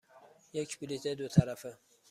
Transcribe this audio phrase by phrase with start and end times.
[0.53, 1.77] یک بلیط دو طرفه.